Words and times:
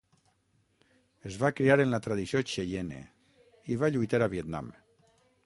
Es 1.31 1.37
va 1.43 1.51
criar 1.59 1.77
en 1.83 1.91
la 1.97 1.99
tradició 2.07 2.41
xeiene 2.55 2.99
i 3.75 3.79
va 3.85 3.93
lluitar 3.95 4.23
a 4.23 4.31
Vietnam. 4.35 4.75